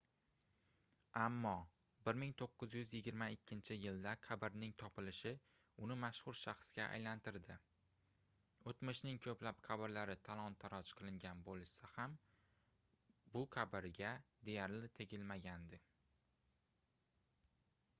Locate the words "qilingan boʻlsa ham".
11.03-12.17